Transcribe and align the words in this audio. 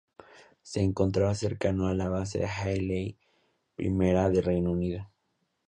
Se 0.63 0.81
encontraba 0.81 1.35
cercano 1.35 1.85
a 1.85 1.93
la 1.93 2.09
base 2.09 2.43
Halley 2.47 3.19
I 3.77 3.89
del 3.93 4.43
Reino 4.43 4.71
Unido. 4.71 5.07